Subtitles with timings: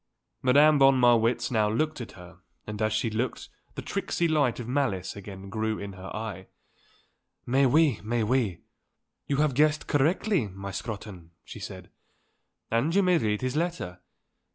[0.41, 4.67] Madame von Marwitz now looked at her and as she looked the tricksy light of
[4.67, 6.47] malice again grew in her eye.
[7.45, 8.61] "Mais oui; mais oui.
[9.27, 11.91] You have guessed correctly, my Scrotton," she said.
[12.71, 13.99] "And you may read his letter.